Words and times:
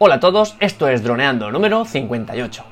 Hola 0.00 0.14
a 0.14 0.20
todos, 0.20 0.54
esto 0.60 0.86
es 0.86 1.02
Droneando 1.02 1.50
número 1.50 1.84
58. 1.84 2.64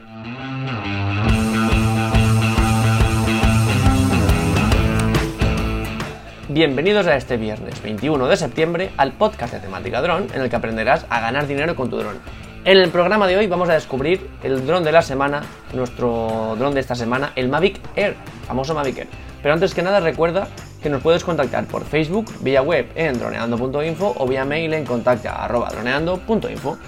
Bienvenidos 6.48 7.08
a 7.08 7.16
este 7.16 7.36
viernes 7.36 7.82
21 7.82 8.28
de 8.28 8.36
septiembre 8.36 8.90
al 8.96 9.10
podcast 9.10 9.54
de 9.54 9.58
temática 9.58 10.00
dron 10.02 10.28
en 10.32 10.40
el 10.40 10.48
que 10.48 10.54
aprenderás 10.54 11.04
a 11.10 11.18
ganar 11.18 11.48
dinero 11.48 11.74
con 11.74 11.90
tu 11.90 11.96
dron. 11.96 12.20
En 12.64 12.78
el 12.78 12.90
programa 12.90 13.26
de 13.26 13.36
hoy 13.36 13.48
vamos 13.48 13.70
a 13.70 13.74
descubrir 13.74 14.30
el 14.44 14.64
dron 14.64 14.84
de 14.84 14.92
la 14.92 15.02
semana, 15.02 15.42
nuestro 15.74 16.54
dron 16.56 16.74
de 16.74 16.80
esta 16.80 16.94
semana, 16.94 17.32
el 17.34 17.48
Mavic 17.48 17.80
Air, 17.96 18.14
famoso 18.46 18.72
Mavic 18.72 18.98
Air. 18.98 19.08
Pero 19.42 19.52
antes 19.52 19.74
que 19.74 19.82
nada 19.82 19.98
recuerda 19.98 20.46
que 20.80 20.88
nos 20.88 21.02
puedes 21.02 21.24
contactar 21.24 21.64
por 21.66 21.84
Facebook, 21.84 22.26
vía 22.42 22.62
web 22.62 22.86
en 22.94 23.18
droneando.info 23.18 24.14
o 24.16 24.26
vía 24.28 24.44
mail 24.44 24.74
en 24.74 24.84
contacta.droneando.info. 24.84 26.78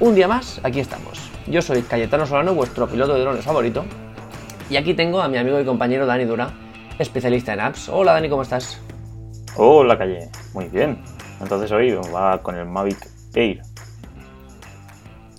Un 0.00 0.14
día 0.14 0.28
más, 0.28 0.60
aquí 0.62 0.78
estamos. 0.78 1.28
Yo 1.48 1.60
soy 1.60 1.82
Cayetano 1.82 2.24
Solano, 2.24 2.54
vuestro 2.54 2.86
piloto 2.86 3.14
de 3.14 3.20
drones 3.20 3.44
favorito. 3.44 3.84
Y 4.70 4.76
aquí 4.76 4.94
tengo 4.94 5.20
a 5.20 5.26
mi 5.26 5.38
amigo 5.38 5.58
y 5.58 5.64
compañero 5.64 6.06
Dani 6.06 6.24
Dura, 6.24 6.52
especialista 7.00 7.52
en 7.52 7.60
apps. 7.60 7.88
Hola 7.88 8.12
Dani, 8.12 8.28
¿cómo 8.28 8.42
estás? 8.42 8.80
Hola 9.56 9.98
Calle, 9.98 10.30
muy 10.54 10.66
bien. 10.66 11.02
Entonces 11.40 11.72
hoy 11.72 11.98
va 12.14 12.40
con 12.42 12.54
el 12.54 12.66
Mavic 12.66 13.08
Air. 13.34 13.60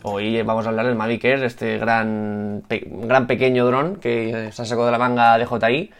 Hoy 0.03 0.41
vamos 0.41 0.66
a 0.66 0.70
hablar 0.70 0.88
del 0.88 0.95
Mavic 0.95 1.23
Air, 1.23 1.41
este 1.45 1.78
gran, 1.78 2.64
gran 2.67 3.28
pequeño 3.28 3.66
dron 3.66 3.95
que 3.95 4.50
se 4.52 4.62
ha 4.62 4.66
sacado 4.66 4.88
de 4.88 4.91
la 4.91 5.00
manga 5.00 5.38
de 5.38 5.45
JI. 5.45 5.91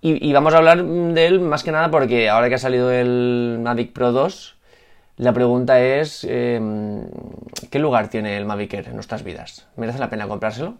Y, 0.00 0.32
vamos 0.32 0.52
a 0.52 0.58
hablar 0.58 0.84
de 0.84 1.26
él 1.26 1.40
más 1.40 1.62
que 1.62 1.70
nada 1.70 1.92
porque 1.92 2.28
ahora 2.28 2.48
que 2.48 2.56
ha 2.56 2.58
salido 2.58 2.90
el 2.90 3.60
Mavic 3.62 3.92
Pro 3.92 4.10
2, 4.10 4.56
la 5.16 5.32
pregunta 5.32 5.80
es, 5.80 6.24
em, 6.28 7.06
¿qué 7.70 7.78
lugar 7.78 8.08
tiene 8.08 8.36
el 8.36 8.46
Mavic 8.46 8.74
Air 8.74 8.88
en 8.88 8.94
nuestras 8.94 9.22
vidas? 9.22 9.68
¿Merece 9.76 9.98
la 9.98 10.10
pena 10.10 10.26
comprárselo? 10.26 10.74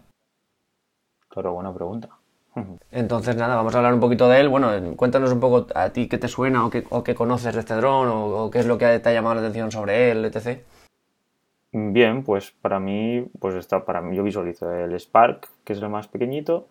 Claro, 1.29 1.53
buena 1.53 1.73
pregunta. 1.73 2.09
Entonces, 2.91 3.35
nada, 3.35 3.55
vamos 3.55 3.73
a 3.73 3.77
hablar 3.77 3.93
un 3.93 3.99
poquito 3.99 4.27
de 4.27 4.41
él. 4.41 4.49
Bueno, 4.49 4.71
cuéntanos 4.97 5.31
un 5.31 5.39
poco 5.39 5.67
a 5.73 5.89
ti 5.89 6.07
qué 6.07 6.17
te 6.17 6.27
suena 6.27 6.65
o 6.65 6.69
qué, 6.69 6.85
o 6.89 7.03
qué 7.03 7.15
conoces 7.15 7.53
de 7.53 7.61
este 7.61 7.75
dron 7.75 8.09
o, 8.09 8.49
qué 8.51 8.59
es 8.59 8.65
lo 8.65 8.77
que 8.77 8.99
te 8.99 9.09
ha 9.09 9.13
llamado 9.13 9.35
la 9.35 9.41
atención 9.41 9.71
sobre 9.71 10.11
él, 10.11 10.25
etc. 10.25 10.59
Bien, 11.71 12.23
pues 12.23 12.51
para 12.51 12.79
mí, 12.79 13.25
pues 13.39 13.55
está, 13.55 13.85
para 13.85 14.01
mí 14.01 14.15
yo 14.15 14.23
visualizo 14.23 14.71
el 14.71 14.97
Spark, 14.99 15.49
que 15.63 15.73
es 15.73 15.81
el 15.81 15.89
más 15.89 16.07
pequeñito, 16.07 16.67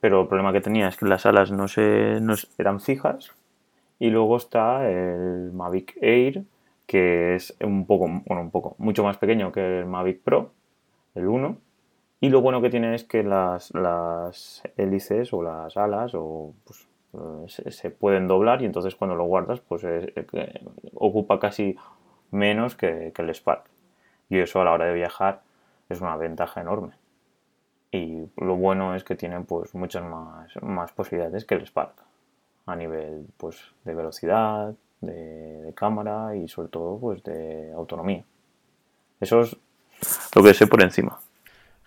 pero 0.00 0.22
el 0.22 0.28
problema 0.28 0.52
que 0.52 0.60
tenía 0.60 0.88
es 0.88 0.96
que 0.96 1.06
las 1.06 1.26
alas 1.26 1.50
no, 1.50 1.68
se, 1.68 2.20
no 2.20 2.34
eran 2.58 2.80
fijas. 2.80 3.32
Y 3.98 4.10
luego 4.10 4.36
está 4.36 4.88
el 4.88 5.52
Mavic 5.52 5.96
Air, 6.00 6.42
que 6.90 7.36
es 7.36 7.56
un 7.60 7.86
poco, 7.86 8.08
bueno, 8.26 8.42
un 8.42 8.50
poco, 8.50 8.74
mucho 8.78 9.04
más 9.04 9.16
pequeño 9.16 9.52
que 9.52 9.78
el 9.78 9.86
Mavic 9.86 10.22
Pro, 10.24 10.50
el 11.14 11.28
1. 11.28 11.56
Y 12.18 12.30
lo 12.30 12.40
bueno 12.40 12.60
que 12.60 12.68
tiene 12.68 12.96
es 12.96 13.04
que 13.04 13.22
las, 13.22 13.72
las 13.74 14.64
hélices 14.76 15.32
o 15.32 15.40
las 15.40 15.76
alas 15.76 16.16
o, 16.16 16.52
pues, 16.64 16.88
eh, 17.64 17.70
se, 17.70 17.90
pueden 17.90 18.26
doblar 18.26 18.62
y 18.62 18.64
entonces 18.64 18.96
cuando 18.96 19.14
lo 19.14 19.22
guardas 19.22 19.60
pues 19.60 19.86
ocupa 20.94 21.38
casi 21.38 21.76
menos 22.32 22.74
que, 22.74 23.12
el 23.16 23.34
Spark. 23.36 23.70
Y 24.28 24.40
eso 24.40 24.60
a 24.60 24.64
la 24.64 24.72
hora 24.72 24.86
de 24.86 24.94
viajar 24.94 25.42
es 25.88 26.00
una 26.00 26.16
ventaja 26.16 26.60
enorme. 26.60 26.94
Y 27.92 28.24
lo 28.36 28.56
bueno 28.56 28.96
es 28.96 29.04
que 29.04 29.14
tiene 29.14 29.40
pues 29.42 29.76
muchas 29.76 30.02
más, 30.02 30.60
más 30.60 30.90
posibilidades 30.90 31.44
que 31.44 31.54
el 31.54 31.64
Spark 31.68 31.94
a 32.66 32.74
nivel 32.74 33.28
pues 33.36 33.62
de 33.84 33.94
velocidad, 33.94 34.74
de, 35.00 35.72
cámara 35.74 36.34
y 36.36 36.48
sobre 36.48 36.68
todo 36.68 36.98
pues 36.98 37.22
de 37.22 37.72
autonomía. 37.74 38.24
Eso 39.20 39.42
es 39.42 39.56
lo 40.34 40.42
que 40.42 40.54
sé 40.54 40.66
por 40.66 40.82
encima. 40.82 41.20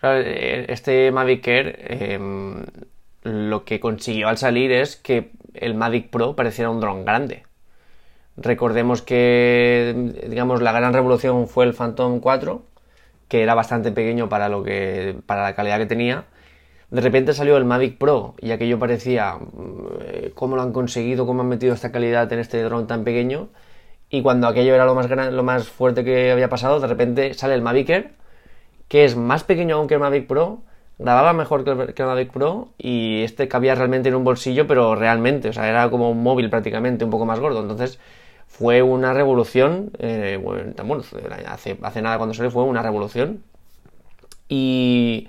Este 0.02 1.10
Mavic 1.12 1.46
Air 1.46 1.76
em, 1.80 2.64
lo 3.22 3.64
que 3.64 3.80
consiguió 3.80 4.28
al 4.28 4.38
salir 4.38 4.72
es 4.72 4.96
que 4.96 5.30
el 5.54 5.74
Mavic 5.74 6.10
Pro 6.10 6.36
pareciera 6.36 6.70
un 6.70 6.80
dron 6.80 7.04
grande. 7.04 7.44
Recordemos 8.36 9.00
que, 9.00 10.12
digamos, 10.28 10.60
la 10.60 10.72
gran 10.72 10.92
revolución 10.92 11.46
fue 11.46 11.64
el 11.64 11.72
Phantom 11.72 12.20
4, 12.20 12.62
que 13.28 13.42
era 13.42 13.54
bastante 13.54 13.92
pequeño 13.92 14.28
para 14.28 14.48
lo 14.48 14.64
que, 14.64 15.16
para 15.26 15.42
la 15.44 15.54
calidad 15.54 15.78
que 15.78 15.86
tenía. 15.86 16.24
De 16.94 17.00
repente 17.00 17.34
salió 17.34 17.56
el 17.56 17.64
Mavic 17.64 17.98
Pro 17.98 18.34
y 18.40 18.52
aquello 18.52 18.78
parecía 18.78 19.34
mm, 19.34 20.30
cómo 20.34 20.56
lo 20.56 20.62
han 20.62 20.72
conseguido, 20.72 21.26
cómo 21.26 21.42
han 21.42 21.48
metido 21.48 21.74
esta 21.74 21.90
calidad 21.92 22.32
en 22.32 22.38
este 22.38 22.62
dron 22.62 22.86
tan 22.86 23.04
pequeño. 23.04 23.48
Y 24.10 24.22
cuando 24.22 24.46
aquello 24.46 24.74
era 24.74 24.84
lo 24.86 24.94
más 24.94 25.10
lo 25.10 25.42
más 25.42 25.68
fuerte 25.68 26.04
que 26.04 26.30
había 26.30 26.48
pasado, 26.48 26.80
de 26.80 26.86
repente 26.86 27.34
sale 27.34 27.54
el 27.54 27.62
Mavic 27.62 27.90
Air 27.90 28.24
que 28.88 29.04
es 29.04 29.16
más 29.16 29.44
pequeño 29.44 29.76
aún 29.76 29.88
que 29.88 29.94
el 29.94 30.00
Mavic 30.00 30.26
Pro, 30.26 30.62
grababa 30.98 31.32
mejor 31.32 31.64
que 31.64 31.70
el, 31.70 32.06
Mavic 32.06 32.30
Pro 32.30 32.68
y 32.78 33.22
este 33.22 33.48
cabía 33.48 33.74
realmente 33.74 34.08
en 34.08 34.14
un 34.14 34.24
bolsillo, 34.24 34.66
pero 34.66 34.94
realmente, 34.94 35.48
o 35.48 35.52
sea, 35.52 35.68
era 35.68 35.90
como 35.90 36.10
un 36.10 36.22
móvil 36.22 36.50
prácticamente, 36.50 37.04
un 37.04 37.10
poco 37.10 37.26
más 37.26 37.40
gordo. 37.40 37.60
Entonces 37.60 37.98
fue 38.46 38.82
una 38.82 39.12
revolución, 39.12 39.90
eh, 39.98 40.38
bueno, 40.40 41.02
hace, 41.46 41.78
hace 41.82 42.02
nada 42.02 42.18
cuando 42.18 42.34
salió 42.34 42.50
fue 42.50 42.62
una 42.64 42.82
revolución. 42.82 43.42
Y, 44.48 45.28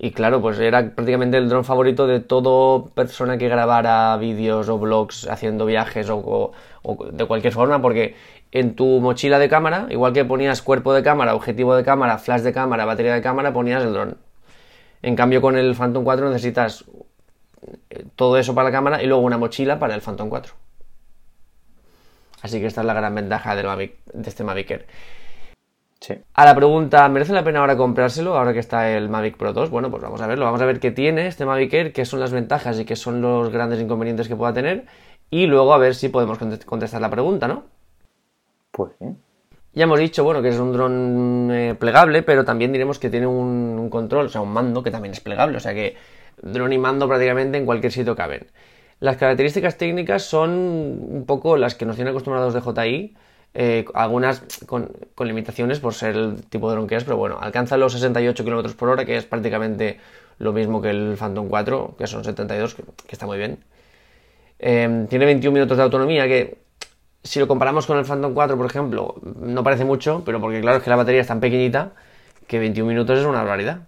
y 0.00 0.12
claro, 0.12 0.40
pues 0.40 0.58
era 0.60 0.90
prácticamente 0.94 1.38
el 1.38 1.48
dron 1.48 1.64
favorito 1.64 2.06
de 2.06 2.20
toda 2.20 2.86
persona 2.94 3.36
que 3.36 3.48
grabara 3.48 4.16
vídeos 4.16 4.68
o 4.68 4.78
blogs 4.78 5.26
haciendo 5.28 5.66
viajes 5.66 6.08
o, 6.08 6.52
de 7.12 7.24
cualquier 7.24 7.52
forma, 7.52 7.82
porque 7.82 8.14
en 8.52 8.76
tu 8.76 9.00
mochila 9.00 9.40
de 9.40 9.48
cámara, 9.48 9.88
igual 9.90 10.12
que 10.12 10.24
ponías 10.24 10.62
cuerpo 10.62 10.94
de 10.94 11.02
cámara, 11.02 11.34
objetivo 11.34 11.74
de 11.74 11.82
cámara, 11.82 12.18
flash 12.18 12.42
de 12.42 12.52
cámara, 12.52 12.84
batería 12.84 13.12
de 13.12 13.22
cámara, 13.22 13.52
ponías 13.52 13.82
el 13.82 13.92
dron. 13.92 14.18
En 15.02 15.16
cambio, 15.16 15.40
con 15.40 15.56
el 15.56 15.74
Phantom 15.74 16.04
4 16.04 16.28
necesitas 16.28 16.84
eh, 17.90 18.04
todo 18.14 18.38
eso 18.38 18.54
para 18.54 18.68
la 18.68 18.72
cámara 18.72 19.02
y 19.02 19.06
luego 19.06 19.22
una 19.22 19.36
mochila 19.36 19.80
para 19.80 19.96
el 19.96 20.00
Phantom 20.00 20.28
4. 20.28 20.54
Así 22.42 22.60
que 22.60 22.66
esta 22.66 22.82
es 22.82 22.86
la 22.86 22.94
gran 22.94 23.16
ventaja 23.16 23.56
de 23.56 23.92
este 24.24 24.44
Mavic 24.44 24.70
Air. 24.70 24.86
Sí. 26.00 26.14
A 26.34 26.44
la 26.44 26.54
pregunta, 26.54 27.08
¿merece 27.08 27.32
la 27.32 27.42
pena 27.42 27.58
ahora 27.58 27.76
comprárselo 27.76 28.36
ahora 28.36 28.52
que 28.52 28.60
está 28.60 28.90
el 28.90 29.08
Mavic 29.08 29.36
Pro 29.36 29.52
2? 29.52 29.68
Bueno, 29.70 29.90
pues 29.90 30.02
vamos 30.02 30.20
a 30.20 30.26
verlo, 30.28 30.44
vamos 30.44 30.62
a 30.62 30.66
ver 30.66 30.78
qué 30.78 30.92
tiene 30.92 31.26
este 31.26 31.44
Mavic 31.44 31.72
Air, 31.72 31.92
qué 31.92 32.04
son 32.04 32.20
las 32.20 32.30
ventajas 32.30 32.78
y 32.78 32.84
qué 32.84 32.94
son 32.94 33.20
los 33.20 33.50
grandes 33.50 33.80
inconvenientes 33.80 34.28
que 34.28 34.36
pueda 34.36 34.52
tener 34.52 34.86
y 35.30 35.46
luego 35.46 35.74
a 35.74 35.78
ver 35.78 35.94
si 35.94 36.08
podemos 36.08 36.38
contestar 36.38 37.00
la 37.00 37.10
pregunta, 37.10 37.48
¿no? 37.48 37.64
Pues 38.70 38.92
Ya 39.72 39.84
hemos 39.84 39.98
dicho, 39.98 40.24
bueno, 40.24 40.40
que 40.40 40.48
es 40.48 40.58
un 40.58 40.72
dron 40.72 41.50
eh, 41.52 41.74
plegable, 41.74 42.22
pero 42.22 42.44
también 42.44 42.72
diremos 42.72 42.98
que 42.98 43.10
tiene 43.10 43.26
un, 43.26 43.90
control, 43.90 44.26
o 44.26 44.28
sea, 44.28 44.40
un 44.40 44.52
mando 44.52 44.82
que 44.82 44.90
también 44.90 45.12
es 45.12 45.20
plegable, 45.20 45.56
o 45.56 45.60
sea 45.60 45.74
que 45.74 45.96
dron 46.40 46.72
y 46.72 46.78
mando 46.78 47.08
prácticamente 47.08 47.58
en 47.58 47.66
cualquier 47.66 47.92
sitio 47.92 48.14
caben. 48.14 48.46
Las 49.00 49.16
características 49.16 49.76
técnicas 49.76 50.22
son 50.22 50.50
un 50.50 51.24
poco 51.26 51.56
las 51.56 51.74
que 51.74 51.86
nos 51.86 51.96
tienen 51.96 52.12
acostumbrados 52.12 52.54
de 52.54 52.60
JI, 52.60 53.16
eh, 53.54 53.84
algunas 53.94 54.42
con, 54.66 54.90
limitaciones 55.20 55.80
por 55.80 55.94
ser 55.94 56.16
el 56.16 56.42
tipo 56.44 56.68
de 56.68 56.76
dron 56.76 56.86
que 56.86 56.96
es, 56.96 57.04
pero 57.04 57.16
bueno, 57.16 57.38
alcanza 57.40 57.76
los 57.76 57.92
68 57.92 58.44
km 58.44 58.74
por 58.74 58.88
hora, 58.90 59.04
que 59.04 59.16
es 59.16 59.24
prácticamente 59.24 59.98
lo 60.38 60.52
mismo 60.52 60.80
que 60.80 60.90
el 60.90 61.16
Phantom 61.16 61.48
4, 61.48 61.96
que 61.98 62.06
son 62.06 62.24
72, 62.24 62.74
que, 62.74 62.84
está 63.10 63.26
muy 63.26 63.38
bien. 63.38 63.58
Eh, 64.58 65.06
tiene 65.08 65.24
21 65.24 65.52
minutos 65.54 65.76
de 65.76 65.82
autonomía, 65.82 66.26
que 66.26 66.58
si 67.22 67.40
lo 67.40 67.48
comparamos 67.48 67.86
con 67.86 67.98
el 67.98 68.04
Phantom 68.04 68.34
4, 68.34 68.56
por 68.56 68.66
ejemplo, 68.66 69.16
no 69.40 69.62
parece 69.62 69.84
mucho, 69.84 70.22
pero 70.24 70.40
porque 70.40 70.60
claro 70.60 70.78
es 70.78 70.82
que 70.82 70.90
la 70.90 70.96
batería 70.96 71.20
es 71.20 71.26
tan 71.26 71.40
pequeñita 71.40 71.92
que 72.46 72.58
21 72.58 72.88
minutos 72.88 73.18
es 73.18 73.24
una 73.24 73.38
barbaridad. 73.38 73.80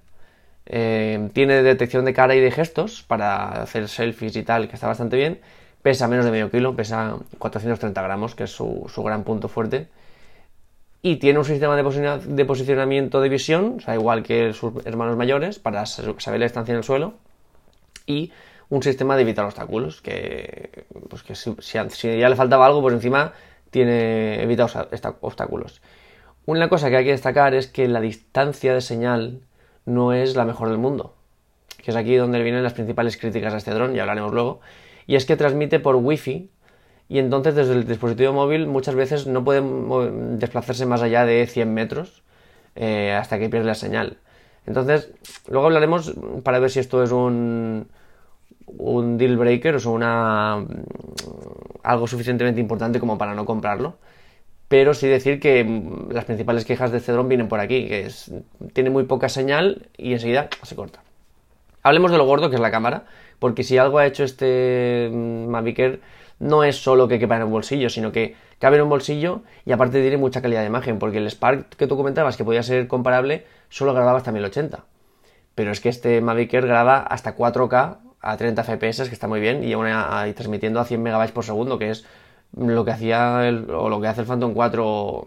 Eh, 0.66 1.30
tiene 1.32 1.62
detección 1.62 2.04
de 2.04 2.14
cara 2.14 2.34
y 2.34 2.40
de 2.40 2.50
gestos 2.50 3.02
para 3.02 3.62
hacer 3.62 3.88
selfies 3.88 4.36
y 4.36 4.42
tal, 4.42 4.68
que 4.68 4.74
está 4.74 4.86
bastante 4.86 5.16
bien. 5.16 5.40
Pesa 5.82 6.08
menos 6.08 6.24
de 6.24 6.30
medio 6.30 6.50
kilo, 6.50 6.76
pesa 6.76 7.16
430 7.38 8.02
gramos, 8.02 8.34
que 8.34 8.44
es 8.44 8.50
su, 8.50 8.86
gran 9.04 9.24
punto 9.24 9.48
fuerte. 9.48 9.88
Y 11.02 11.16
tiene 11.16 11.38
un 11.38 11.46
sistema 11.46 11.76
de, 11.76 12.44
posicionamiento 12.44 13.22
de 13.22 13.28
visión, 13.30 13.76
o 13.78 13.80
sea, 13.80 13.94
igual 13.94 14.22
que 14.22 14.52
sus 14.52 14.84
hermanos 14.84 15.16
mayores, 15.16 15.58
para 15.58 15.86
saber 15.86 16.40
la 16.40 16.44
distancia 16.44 16.72
en 16.72 16.78
el 16.78 16.84
suelo. 16.84 17.14
Y 18.06 18.32
un 18.68 18.82
sistema 18.82 19.16
de 19.16 19.22
evitar 19.22 19.44
obstáculos, 19.46 20.02
que, 20.02 20.84
pues 21.08 21.22
que 21.22 21.34
si, 21.34 21.54
ya 21.72 22.28
le 22.28 22.36
faltaba 22.36 22.66
algo, 22.66 22.82
pues 22.82 22.94
encima 22.94 23.32
tiene 23.70 24.42
evita 24.42 24.66
obstáculos. 25.20 25.80
Una 26.46 26.68
cosa 26.68 26.90
que 26.90 26.96
hay 26.96 27.04
que 27.04 27.12
destacar 27.12 27.54
es 27.54 27.66
que 27.68 27.88
la 27.88 28.00
distancia 28.00 28.74
de 28.74 28.80
señal 28.80 29.40
no 29.86 30.12
es 30.12 30.36
la 30.36 30.44
mejor 30.44 30.68
del 30.68 30.78
mundo, 30.78 31.14
que 31.78 31.90
es 31.90 31.96
aquí 31.96 32.16
donde 32.16 32.42
vienen 32.42 32.62
las 32.62 32.74
principales 32.74 33.16
críticas 33.16 33.54
a 33.54 33.56
este 33.56 33.72
dron, 33.72 33.94
ya 33.94 34.02
hablaremos 34.02 34.32
luego, 34.32 34.60
y 35.10 35.16
es 35.16 35.26
que 35.26 35.36
transmite 35.36 35.80
por 35.80 35.96
wifi 35.96 36.50
y 37.08 37.18
entonces 37.18 37.56
desde 37.56 37.72
el 37.72 37.84
dispositivo 37.84 38.32
móvil 38.32 38.68
muchas 38.68 38.94
veces 38.94 39.26
no 39.26 39.42
puede 39.42 39.60
desplazarse 40.38 40.86
más 40.86 41.02
allá 41.02 41.26
de 41.26 41.48
100 41.48 41.74
metros 41.74 42.22
eh, 42.76 43.12
hasta 43.12 43.40
que 43.40 43.48
pierde 43.48 43.66
la 43.66 43.74
señal. 43.74 44.18
Entonces, 44.66 45.10
luego 45.48 45.66
hablaremos 45.66 46.14
para 46.44 46.60
ver 46.60 46.70
si 46.70 46.78
esto 46.78 47.02
es 47.02 47.10
un, 47.10 47.88
un 48.66 49.18
deal 49.18 49.36
breaker, 49.36 49.74
o 49.74 49.80
sea, 49.80 49.90
una, 49.90 50.64
algo 51.82 52.06
suficientemente 52.06 52.60
importante 52.60 53.00
como 53.00 53.18
para 53.18 53.34
no 53.34 53.44
comprarlo. 53.44 53.96
pero 54.68 54.94
sí 54.94 55.08
decir 55.08 55.40
que 55.40 55.64
mm, 55.64 56.12
las 56.12 56.24
principales 56.24 56.64
quejas 56.64 56.92
de 56.92 56.98
este 56.98 57.10
dron 57.10 57.28
vienen 57.28 57.48
por 57.48 57.58
aquí, 57.58 57.88
que 57.88 58.08
tiene 58.74 58.90
muy 58.90 59.04
poca 59.06 59.28
señal 59.28 59.88
y 59.96 60.12
enseguida 60.12 60.48
se 60.62 60.76
corta. 60.76 61.02
Hablemos 61.82 62.10
de 62.10 62.18
lo 62.18 62.26
gordo 62.26 62.50
que 62.50 62.56
es 62.56 62.60
la 62.60 62.70
cámara, 62.70 63.04
porque 63.38 63.64
si 63.64 63.78
algo 63.78 63.98
ha 63.98 64.06
hecho 64.06 64.24
este 64.24 65.10
mm, 65.12 65.46
Mavic 65.48 65.78
Air 65.78 66.00
no 66.38 66.64
es 66.64 66.82
solo 66.82 67.08
que 67.08 67.18
quepa 67.18 67.36
en 67.36 67.44
un 67.44 67.50
bolsillo, 67.50 67.90
sino 67.90 68.12
que 68.12 68.34
cabe 68.58 68.76
en 68.76 68.82
un 68.82 68.88
bolsillo 68.88 69.42
y 69.64 69.72
aparte 69.72 70.00
tiene 70.00 70.16
mucha 70.16 70.42
calidad 70.42 70.60
de 70.60 70.66
imagen, 70.66 70.98
porque 70.98 71.18
el 71.18 71.30
Spark 71.30 71.68
que 71.76 71.86
tú 71.86 71.96
comentabas 71.96 72.36
que 72.36 72.44
podía 72.44 72.62
ser 72.62 72.88
comparable 72.88 73.46
solo 73.68 73.94
grababa 73.94 74.18
hasta 74.18 74.32
1080. 74.32 74.84
Pero 75.54 75.72
es 75.72 75.80
que 75.80 75.88
este 75.88 76.20
Mavic 76.20 76.54
Air 76.54 76.66
graba 76.66 76.98
hasta 76.98 77.36
4K 77.36 77.98
a 78.20 78.36
30 78.36 78.64
FPS, 78.64 79.08
que 79.08 79.14
está 79.14 79.28
muy 79.28 79.40
bien, 79.40 79.64
y 79.64 79.72
aún 79.72 79.86
ahí 79.86 80.32
transmitiendo 80.32 80.80
a 80.80 80.84
100 80.84 81.02
MB 81.02 81.32
por 81.32 81.44
segundo, 81.44 81.78
que 81.78 81.90
es 81.90 82.06
lo 82.56 82.84
que 82.84 82.90
hacía 82.90 83.48
el, 83.48 83.70
o 83.70 83.88
lo 83.88 84.00
que 84.00 84.08
hace 84.08 84.22
el 84.22 84.26
Phantom 84.26 84.54
4 84.54 85.26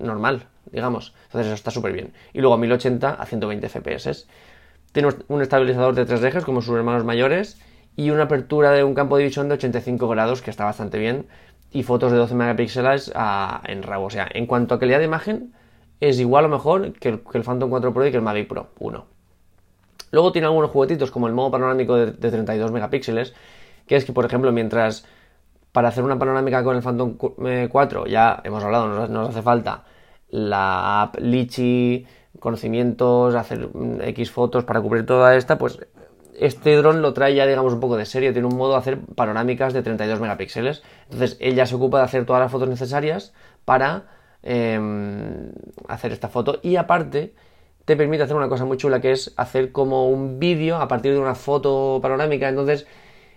normal, 0.00 0.46
digamos. 0.70 1.14
Entonces 1.26 1.46
eso 1.46 1.54
está 1.54 1.70
súper 1.70 1.92
bien. 1.92 2.12
Y 2.32 2.40
luego 2.40 2.56
1080 2.56 3.10
a 3.14 3.26
120 3.26 3.68
FPS. 3.68 4.26
Tiene 4.94 5.08
un 5.26 5.42
estabilizador 5.42 5.96
de 5.96 6.06
tres 6.06 6.22
ejes 6.22 6.44
como 6.44 6.62
sus 6.62 6.76
hermanos 6.76 7.04
mayores 7.04 7.60
y 7.96 8.10
una 8.10 8.22
apertura 8.22 8.70
de 8.70 8.84
un 8.84 8.94
campo 8.94 9.16
de 9.16 9.24
visión 9.24 9.48
de 9.48 9.54
85 9.54 10.06
grados 10.06 10.40
que 10.40 10.50
está 10.50 10.64
bastante 10.64 11.00
bien 11.00 11.26
y 11.72 11.82
fotos 11.82 12.12
de 12.12 12.18
12 12.18 12.36
megapíxeles 12.36 13.12
en 13.64 13.82
RAW. 13.82 14.04
O 14.04 14.10
sea, 14.10 14.28
en 14.32 14.46
cuanto 14.46 14.76
a 14.76 14.78
calidad 14.78 15.00
de 15.00 15.06
imagen 15.06 15.52
es 15.98 16.20
igual 16.20 16.44
o 16.44 16.48
mejor 16.48 16.92
que 16.92 17.08
el, 17.08 17.18
Phantom 17.18 17.70
4 17.70 17.92
Pro 17.92 18.06
y 18.06 18.12
que 18.12 18.18
el 18.18 18.22
Mavic 18.22 18.46
Pro 18.46 18.68
1. 18.78 19.04
Luego 20.12 20.30
tiene 20.30 20.46
algunos 20.46 20.70
juguetitos 20.70 21.10
como 21.10 21.26
el 21.26 21.34
modo 21.34 21.50
panorámico 21.50 21.96
de, 21.96 22.12
de 22.12 22.30
32 22.30 22.70
megapíxeles, 22.70 23.34
que 23.88 23.96
es 23.96 24.04
que 24.04 24.12
por 24.12 24.24
ejemplo 24.24 24.52
mientras 24.52 25.04
para 25.72 25.88
hacer 25.88 26.04
una 26.04 26.16
panorámica 26.16 26.62
con 26.62 26.76
el 26.76 26.82
Phantom 26.82 27.16
4, 27.16 28.06
ya 28.06 28.40
hemos 28.44 28.62
hablado, 28.62 29.08
nos, 29.08 29.30
hace 29.30 29.42
falta 29.42 29.82
la 30.30 31.02
app 31.02 31.16
Litchi, 31.18 32.06
conocimientos, 32.40 33.34
hacer 33.34 33.68
X 34.02 34.30
fotos 34.30 34.64
para 34.64 34.80
cubrir 34.80 35.06
toda 35.06 35.36
esta, 35.36 35.58
pues 35.58 35.78
este 36.38 36.74
dron 36.76 37.02
lo 37.02 37.12
trae 37.14 37.34
ya, 37.34 37.46
digamos, 37.46 37.72
un 37.72 37.80
poco 37.80 37.96
de 37.96 38.04
serio. 38.06 38.32
Tiene 38.32 38.48
un 38.48 38.56
modo 38.56 38.72
de 38.72 38.78
hacer 38.78 38.98
panorámicas 39.14 39.72
de 39.72 39.82
32 39.82 40.20
megapíxeles. 40.20 40.82
Entonces, 41.04 41.36
él 41.40 41.54
ya 41.54 41.66
se 41.66 41.74
ocupa 41.74 41.98
de 41.98 42.04
hacer 42.04 42.26
todas 42.26 42.40
las 42.40 42.50
fotos 42.50 42.68
necesarias 42.68 43.32
para 43.64 44.06
em, 44.42 45.52
hacer 45.88 46.12
esta 46.12 46.28
foto. 46.28 46.58
Y 46.62 46.76
aparte, 46.76 47.34
te 47.84 47.96
permite 47.96 48.24
hacer 48.24 48.36
una 48.36 48.48
cosa 48.48 48.64
muy 48.64 48.76
chula 48.76 49.00
que 49.00 49.12
es 49.12 49.32
hacer 49.36 49.72
como 49.72 50.08
un 50.08 50.38
vídeo 50.38 50.76
a 50.76 50.88
partir 50.88 51.12
de 51.12 51.18
una 51.18 51.34
foto 51.34 52.00
panorámica. 52.02 52.48
Entonces, 52.48 52.86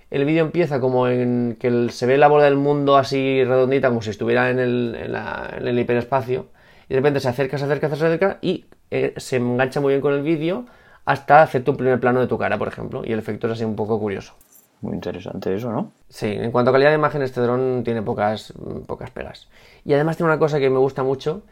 el 0.10 0.26
vídeo 0.26 0.46
empieza 0.46 0.80
como 0.80 1.08
en 1.08 1.58
que 1.60 1.90
se 1.90 2.06
ve 2.06 2.18
la 2.18 2.28
bola 2.28 2.46
del 2.46 2.56
mundo 2.56 2.98
así 2.98 3.44
redondita, 3.44 3.90
como 3.90 4.02
si 4.02 4.10
estuviera 4.10 4.50
en 4.50 4.60
el, 4.60 5.80
hiperespacio, 5.80 6.48
y 6.90 6.94
de 6.94 7.00
repente 7.00 7.20
se 7.20 7.30
acerca, 7.30 7.58
se 7.58 7.66
acerca, 7.66 7.90
se 7.90 7.96
acerca, 7.96 8.38
y 8.42 8.66
eh, 8.92 9.14
se 9.18 9.38
engancha 9.38 9.82
muy 9.82 9.94
bien 9.94 10.02
con 10.02 10.14
el 10.14 10.22
vídeo 10.22 10.66
hasta 11.06 11.42
hacerte 11.42 11.72
un 11.72 11.78
primer 11.78 12.00
plano 12.00 12.20
de 12.20 12.28
tu 12.28 12.38
cara, 12.38 12.58
por 12.58 12.68
ejemplo, 12.68 13.02
y 13.06 13.14
el 13.14 13.20
efecto 13.20 13.48
es 13.48 13.54
así 13.54 13.64
un 13.64 13.76
poco 13.76 14.00
curioso. 14.00 14.34
Muy 14.82 14.94
interesante 14.94 15.56
eso, 15.56 15.72
¿no? 15.72 15.92
Sí, 16.10 16.28
en 16.28 16.52
cuanto 16.52 16.70
a 16.70 16.74
calidad 16.74 16.90
de 16.90 16.96
imagen, 16.96 17.22
este 17.22 17.42
dron 17.42 17.84
tiene 17.84 18.02
pocas, 18.02 18.54
pocas 18.86 19.10
pegas. 19.10 19.48
Y 19.86 19.94
además 19.94 20.18
tiene 20.18 20.32
una 20.32 20.40
cosa 20.40 20.60
que 20.60 20.70
me 20.70 20.78
gusta 20.78 21.04
mucho, 21.04 21.44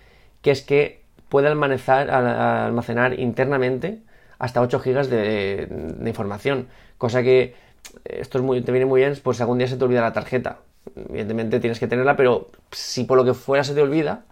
que 0.42 0.52
es 0.52 0.62
que 0.62 1.04
puede 1.30 1.48
almacenar, 1.48 2.10
almacenar 2.12 3.20
internamente 3.20 4.04
hasta 4.38 4.62
8 4.62 4.80
GB 4.80 5.08
de, 5.08 5.68
de 5.70 6.10
información, 6.10 6.68
cosa 6.98 7.24
que 7.24 7.56
esto 8.04 8.38
es 8.38 8.44
muy, 8.44 8.62
te 8.62 8.72
viene 8.72 8.86
muy 8.86 9.02
bien, 9.02 9.14
pues 9.24 9.42
algún 9.42 9.58
día 9.58 9.68
se 9.68 9.78
te 9.78 9.84
olvida 9.84 10.02
la 10.02 10.14
tarjeta. 10.14 10.60
Evidentemente 10.96 11.60
tienes 11.60 11.80
que 11.80 11.88
tenerla, 11.88 12.16
pero 12.16 12.52
si 12.72 13.06
por 13.06 13.18
lo 13.18 13.26
que 13.26 13.34
fuera 13.34 13.64
se 13.64 13.74
te 13.74 13.82
olvida, 13.82 14.26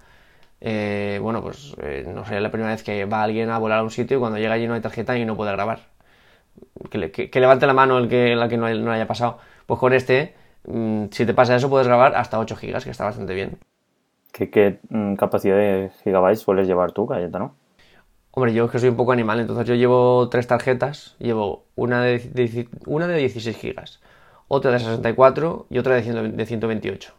eh, 0.65 1.19
bueno, 1.21 1.42
pues 1.42 1.75
eh, 1.81 2.06
no 2.07 2.24
sería 2.24 2.39
la 2.39 2.50
primera 2.50 2.71
vez 2.71 2.83
que 2.83 3.04
va 3.04 3.21
alguien 3.21 3.50
a 3.50 3.57
volar 3.57 3.80
a 3.80 3.83
un 3.83 3.92
sitio 3.92 4.15
y 4.15 4.19
cuando 4.21 4.39
llega 4.39 4.54
allí 4.54 4.65
no 4.65 4.75
hay 4.75 4.80
tarjeta 4.80 5.18
y 5.18 5.25
no 5.25 5.36
puede 5.36 5.51
grabar. 5.51 5.80
Que, 6.89 7.30
levante 7.33 7.68
la 7.68 7.74
mano 7.74 7.98
el 7.98 8.07
que, 8.07 8.33
la 8.33 8.48
que 8.48 8.56
no, 8.56 8.65
haya 8.65 9.06
pasado. 9.06 9.39
Pues 9.65 9.77
con 9.77 9.92
este, 9.92 10.36
mm, 10.65 11.07
si 11.12 11.25
te 11.25 11.33
pasa 11.33 11.57
eso, 11.57 11.69
puedes 11.69 11.86
grabar 11.86 12.15
hasta 12.15 12.39
8 12.39 12.56
gigas, 12.56 12.86
que 12.86 12.92
está 12.92 13.04
bastante 13.04 13.33
bien. 13.33 13.57
¿Qué, 14.31 14.50
qué 14.50 14.80
mm, 14.88 15.15
capacidad 15.15 15.57
de 15.57 15.92
gigabytes 16.01 16.39
sueles 16.39 16.66
llevar 16.66 16.94
tú, 16.94 17.09
no 17.09 17.56
Hombre, 18.31 18.54
yo 18.54 18.66
es 18.66 18.71
que 18.71 18.80
soy 18.80 18.89
un 18.89 18.95
poco 18.95 19.12
animal, 19.12 19.42
entonces 19.42 19.68
yo 19.68 19.75
llevo 19.75 20.30
tres 20.30 20.48
tarjetas, 20.48 21.18
llevo 21.19 21.66
una 21.75 22.01
de, 22.01 22.68
una 22.88 23.06
de 23.06 23.18
16 23.18 23.57
gigas, 23.57 24.01
otra 24.48 24.71
de 24.71 24.80
64 24.80 25.68
y 25.69 25.77
otra 25.77 25.95
de, 25.95 26.45
128. 26.45 27.13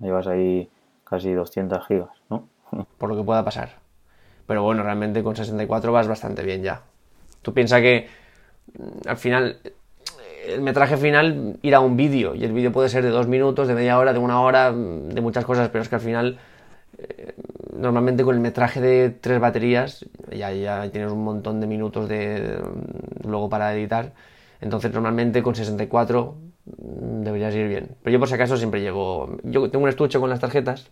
Llevas 0.00 0.26
ahí 0.26 0.70
casi 1.08 1.32
200 1.32 1.86
gigas, 1.86 2.10
¿no? 2.28 2.48
Por 2.98 3.08
lo 3.08 3.16
que 3.16 3.22
pueda 3.22 3.44
pasar. 3.44 3.70
Pero 4.46 4.62
bueno, 4.62 4.82
realmente 4.82 5.22
con 5.22 5.36
64 5.36 5.92
vas 5.92 6.08
bastante 6.08 6.42
bien 6.42 6.62
ya. 6.62 6.82
Tú 7.42 7.52
piensas 7.52 7.80
que 7.80 8.08
mm, 8.78 9.08
al 9.08 9.16
final 9.16 9.58
el 10.46 10.60
metraje 10.60 10.96
final 10.96 11.58
irá 11.62 11.78
a 11.78 11.80
un 11.80 11.96
vídeo 11.96 12.34
y 12.34 12.44
el 12.44 12.52
vídeo 12.52 12.72
puede 12.72 12.88
ser 12.88 13.02
de 13.02 13.10
dos 13.10 13.26
minutos, 13.26 13.66
de 13.66 13.74
media 13.74 13.98
hora, 13.98 14.12
de 14.12 14.18
una 14.18 14.40
hora, 14.40 14.72
mm, 14.72 15.08
de 15.10 15.20
muchas 15.20 15.44
cosas, 15.44 15.68
pero 15.70 15.82
es 15.82 15.88
que 15.88 15.96
al 15.96 16.00
final 16.00 16.38
eh, 16.98 17.34
normalmente 17.76 18.24
con 18.24 18.34
el 18.34 18.40
metraje 18.40 18.80
de 18.80 19.10
tres 19.10 19.40
baterías 19.40 20.06
ya, 20.30 20.52
ya 20.52 20.88
tienes 20.90 21.12
un 21.12 21.24
montón 21.24 21.60
de 21.60 21.66
minutos 21.66 22.08
de, 22.08 22.60
luego 23.24 23.48
para 23.48 23.74
editar. 23.74 24.12
Entonces 24.60 24.92
normalmente 24.92 25.42
con 25.42 25.54
64 25.54 26.34
mm, 26.34 26.45
deberías 26.66 27.54
ir 27.54 27.68
bien. 27.68 27.96
Pero 28.02 28.14
yo 28.14 28.18
por 28.18 28.28
si 28.28 28.34
acaso 28.34 28.56
siempre 28.56 28.80
llevo... 28.80 29.36
Yo 29.44 29.70
tengo 29.70 29.84
un 29.84 29.88
estuche 29.88 30.18
con 30.18 30.30
las 30.30 30.40
tarjetas. 30.40 30.90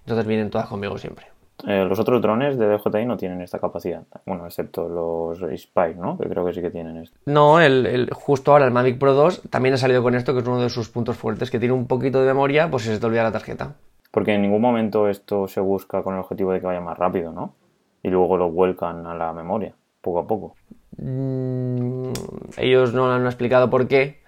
Entonces 0.00 0.26
vienen 0.26 0.50
todas 0.50 0.68
conmigo 0.68 0.98
siempre. 0.98 1.26
Eh, 1.66 1.84
los 1.88 1.98
otros 1.98 2.20
drones 2.20 2.58
de 2.58 2.66
DJI 2.66 3.06
no 3.06 3.16
tienen 3.16 3.40
esta 3.40 3.58
capacidad. 3.58 4.02
Bueno, 4.26 4.46
excepto 4.46 4.88
los 4.88 5.38
Spy, 5.38 5.94
¿no? 5.94 6.18
Que 6.18 6.28
creo 6.28 6.44
que 6.44 6.52
sí 6.52 6.60
que 6.60 6.70
tienen 6.70 6.96
esto. 6.96 7.18
No, 7.26 7.60
el, 7.60 8.10
justo 8.12 8.52
ahora 8.52 8.64
el 8.64 8.72
Mavic 8.72 8.98
Pro 8.98 9.14
2 9.14 9.42
también 9.48 9.74
ha 9.74 9.78
salido 9.78 10.02
con 10.02 10.14
esto, 10.14 10.32
que 10.32 10.40
es 10.40 10.46
uno 10.46 10.60
de 10.60 10.70
sus 10.70 10.88
puntos 10.88 11.16
fuertes, 11.16 11.50
que 11.50 11.60
tiene 11.60 11.74
un 11.74 11.86
poquito 11.86 12.20
de 12.20 12.26
memoria, 12.26 12.70
pues 12.70 12.82
si 12.82 12.88
se 12.88 12.98
te 12.98 13.06
olvida 13.06 13.22
la 13.22 13.32
tarjeta. 13.32 13.76
Porque 14.10 14.34
en 14.34 14.42
ningún 14.42 14.60
momento 14.60 15.08
esto 15.08 15.46
se 15.46 15.60
busca 15.60 16.02
con 16.02 16.14
el 16.14 16.20
objetivo 16.20 16.52
de 16.52 16.60
que 16.60 16.66
vaya 16.66 16.80
más 16.80 16.98
rápido, 16.98 17.32
¿no? 17.32 17.54
Y 18.02 18.10
luego 18.10 18.36
lo 18.36 18.50
vuelcan 18.50 19.06
a 19.06 19.14
la 19.14 19.32
memoria, 19.32 19.74
poco 20.00 20.18
a 20.18 20.26
poco. 20.26 20.56
Mm, 20.96 22.10
ellos 22.56 22.92
no 22.92 23.10
han 23.10 23.24
explicado 23.24 23.70
por 23.70 23.86
qué, 23.86 24.21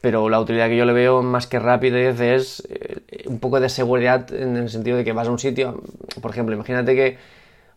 pero 0.00 0.28
la 0.28 0.40
utilidad 0.40 0.68
que 0.68 0.76
yo 0.76 0.84
le 0.84 0.92
veo 0.92 1.22
más 1.22 1.46
que 1.46 1.58
rapidez 1.58 2.20
es 2.20 2.66
eh, 2.70 3.24
un 3.26 3.38
poco 3.38 3.60
de 3.60 3.68
seguridad 3.68 4.32
en 4.32 4.56
el 4.56 4.68
sentido 4.68 4.96
de 4.96 5.04
que 5.04 5.12
vas 5.12 5.28
a 5.28 5.30
un 5.30 5.38
sitio, 5.38 5.82
por 6.20 6.30
ejemplo, 6.30 6.54
imagínate 6.54 6.94
que 6.94 7.18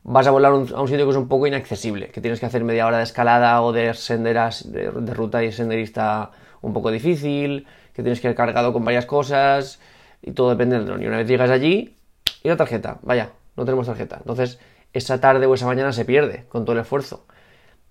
vas 0.03 0.27
a 0.27 0.31
volar 0.31 0.51
a 0.51 0.55
un 0.55 0.87
sitio 0.87 1.05
que 1.05 1.11
es 1.11 1.17
un 1.17 1.27
poco 1.27 1.47
inaccesible, 1.47 2.09
que 2.09 2.21
tienes 2.21 2.39
que 2.39 2.45
hacer 2.45 2.63
media 2.63 2.87
hora 2.87 2.97
de 2.97 3.03
escalada 3.03 3.61
o 3.61 3.71
de 3.71 3.93
senderas, 3.93 4.71
de, 4.71 4.91
de 4.91 5.13
ruta 5.13 5.43
y 5.43 5.51
senderista 5.51 6.31
un 6.61 6.73
poco 6.73 6.91
difícil, 6.91 7.67
que 7.93 8.01
tienes 8.01 8.19
que 8.19 8.29
ir 8.29 8.35
cargado 8.35 8.73
con 8.73 8.83
varias 8.83 9.05
cosas, 9.05 9.79
y 10.21 10.31
todo 10.31 10.49
depende 10.49 10.77
del 10.77 10.85
dron. 10.85 11.03
Y 11.03 11.07
una 11.07 11.17
vez 11.17 11.27
llegas 11.27 11.49
allí, 11.49 11.95
y 12.41 12.47
la 12.47 12.57
tarjeta, 12.57 12.99
vaya, 13.03 13.31
no 13.55 13.65
tenemos 13.65 13.87
tarjeta. 13.87 14.17
Entonces, 14.17 14.59
esa 14.93 15.19
tarde 15.19 15.45
o 15.45 15.53
esa 15.53 15.65
mañana 15.65 15.91
se 15.91 16.05
pierde 16.05 16.45
con 16.49 16.65
todo 16.65 16.75
el 16.75 16.81
esfuerzo. 16.81 17.25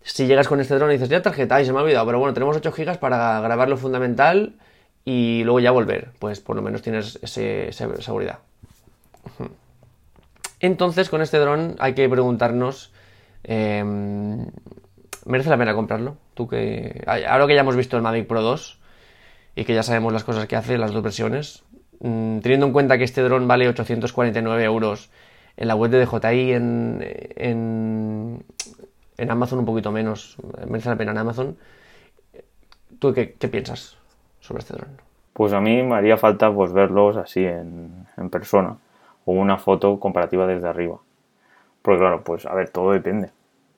Si 0.05 0.27
llegas 0.27 0.49
con 0.49 0.61
este 0.61 0.75
dron 0.75 0.91
y 0.91 0.95
dices, 0.95 1.09
ya 1.09 1.23
tarjeta, 1.23 1.61
y 1.61 1.65
se 1.65 1.73
me 1.73 1.79
ha 1.79 1.83
olvidado, 1.83 2.07
pero 2.07 2.19
bueno, 2.19 2.35
tenemos 2.35 2.57
8 2.57 2.73
gigas 2.73 2.99
para 2.99 3.41
grabar 3.41 3.69
lo 3.69 3.77
fundamental 3.77 4.55
y 5.05 5.43
luego 5.45 5.61
ya 5.61 5.71
volver, 5.71 6.11
pues 6.19 6.41
por 6.41 6.57
lo 6.57 6.63
menos 6.63 6.83
tienes 6.83 7.19
esa 7.23 8.01
seguridad. 8.01 8.39
Entonces, 10.61 11.09
con 11.09 11.23
este 11.23 11.39
dron 11.39 11.77
hay 11.79 11.95
que 11.95 12.09
preguntarnos, 12.09 12.93
em, 13.45 14.47
¿merece 15.25 15.51
la 15.51 15.59
pena 15.59 15.75
comprarlo? 15.75 16.17
Tú 16.35 16.49
que 16.49 17.03
ahora 17.07 17.47
que 17.47 17.55
ya 17.55 17.61
hemos 17.61 17.77
visto 17.77 17.97
el 17.97 18.03
Mavic 18.03 18.27
Pro 18.27 18.43
2 18.43 18.79
y 19.57 19.65
que 19.65 19.75
ya 19.75 19.83
sabemos 19.83 20.13
las 20.13 20.25
cosas 20.25 20.47
que 20.47 20.57
hace, 20.57 20.79
las 20.79 20.93
dos 20.93 21.03
versiones, 21.03 21.63
Mm, 22.03 22.41
teniendo 22.41 22.67
en 22.67 22.73
cuenta 22.73 22.99
que 22.99 23.05
este 23.05 23.23
dron 23.23 23.47
vale 23.47 23.69
849 23.69 24.65
euros 24.65 25.09
en 25.57 25.69
la 25.69 25.77
web 25.77 25.91
de 25.93 26.05
DJI, 26.05 26.53
en, 26.53 26.99
en, 27.37 28.45
Amazon 29.31 29.61
un 29.61 29.65
poquito 29.65 29.93
menos, 29.93 30.37
merece 30.67 30.89
la 30.89 30.97
pena 30.97 31.13
en 31.13 31.19
Amazon. 31.19 31.57
¿Tú 32.99 33.13
qué, 33.13 33.27
piensas 33.27 33.99
sobre 34.41 34.61
este 34.61 34.75
dron? 34.75 34.89
Pues 35.33 35.53
a 35.53 35.61
mí 35.61 35.83
me 35.83 35.97
haría 35.97 36.17
falta 36.17 36.53
pues, 36.53 36.73
verlos 36.73 37.17
así 37.17 37.45
en, 37.45 38.07
persona 38.31 38.77
o 39.25 39.33
una 39.33 39.59
foto 39.59 39.99
comparativa 39.99 40.47
desde 40.47 40.69
arriba. 40.69 40.99
Porque 41.83 42.01
claro, 42.01 42.23
pues 42.23 42.47
a 42.47 42.55
ver, 42.55 42.71
todo 42.71 42.93
depende. 42.93 43.31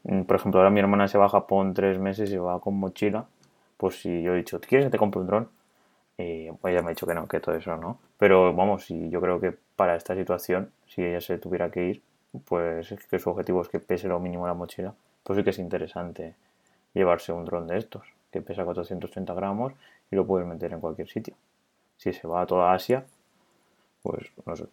Mm, 0.04 0.22
por 0.22 0.36
ejemplo, 0.36 0.60
ahora 0.60 0.70
mi 0.70 0.80
hermana 0.80 1.08
se 1.08 1.18
va 1.18 1.26
a 1.26 1.28
Japón 1.30 1.74
tres 1.74 1.98
meses 1.98 2.30
y 2.32 2.36
va 2.36 2.60
con 2.60 2.74
mochila. 2.78 3.26
Pues 3.76 4.00
si 4.00 4.22
yo 4.22 4.34
he 4.34 4.36
dicho, 4.36 4.60
¿quieres 4.60 4.86
que 4.86 4.90
te 4.90 4.98
compre 4.98 5.20
un 5.20 5.26
dron? 5.26 5.48
Y 6.18 6.48
ella 6.48 6.82
me 6.82 6.86
ha 6.86 6.88
dicho 6.90 7.06
que 7.06 7.14
no, 7.14 7.26
que 7.26 7.40
todo 7.40 7.54
eso 7.54 7.76
no. 7.76 7.98
Pero 8.18 8.54
vamos, 8.54 8.90
y 8.90 9.10
yo 9.10 9.20
creo 9.20 9.40
que 9.40 9.54
para 9.76 9.96
esta 9.96 10.14
situación, 10.14 10.70
si 10.86 11.02
ella 11.02 11.20
se 11.20 11.38
tuviera 11.38 11.70
que 11.70 11.84
ir, 11.84 12.02
pues 12.44 12.94
que 13.08 13.18
su 13.18 13.30
objetivo 13.30 13.62
es 13.62 13.68
que 13.68 13.80
pese 13.80 14.08
lo 14.08 14.20
mínimo 14.20 14.46
la 14.46 14.54
mochila, 14.54 14.94
pues 15.24 15.36
sí 15.36 15.42
que 15.42 15.50
es 15.50 15.58
interesante 15.58 16.34
llevarse 16.92 17.32
un 17.32 17.44
dron 17.44 17.66
de 17.66 17.78
estos, 17.78 18.06
que 18.30 18.40
pesa 18.40 18.64
430 18.64 19.34
gramos 19.34 19.72
y 20.10 20.16
lo 20.16 20.26
puedes 20.26 20.46
meter 20.46 20.72
en 20.72 20.80
cualquier 20.80 21.08
sitio. 21.08 21.34
Si 21.96 22.12
se 22.12 22.28
va 22.28 22.42
a 22.42 22.46
toda 22.46 22.72
Asia, 22.72 23.04
pues 24.02 24.30
no 24.46 24.54
sé, 24.54 24.66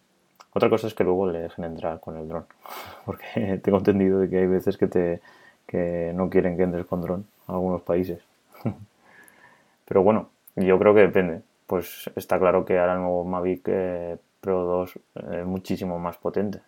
Otra 0.52 0.68
cosa 0.68 0.86
es 0.86 0.94
que 0.94 1.04
luego 1.04 1.30
le 1.30 1.40
dejen 1.40 1.64
entrar 1.64 1.98
con 2.00 2.16
el 2.16 2.28
dron, 2.28 2.46
porque 3.06 3.58
tengo 3.62 3.78
entendido 3.78 4.20
de 4.20 4.28
que 4.28 4.38
hay 4.38 4.46
veces 4.46 4.76
que, 4.76 4.86
te, 4.86 5.20
que 5.66 6.12
no 6.14 6.30
quieren 6.30 6.56
que 6.56 6.64
entres 6.64 6.86
con 6.86 7.00
dron 7.00 7.26
a 7.48 7.52
algunos 7.52 7.82
países. 7.82 8.22
Pero 9.86 10.02
bueno, 10.02 10.28
yo 10.56 10.78
creo 10.78 10.94
que 10.94 11.00
depende. 11.00 11.42
Pues 11.66 12.10
está 12.16 12.38
claro 12.38 12.64
que 12.64 12.78
ahora 12.78 12.94
el 12.94 13.00
nuevo 13.00 13.24
Mavic 13.24 13.62
eh, 13.68 14.18
Pro 14.40 14.64
2 14.64 14.98
es 15.32 15.46
muchísimo 15.46 15.98
más 15.98 16.18
potente. 16.18 16.60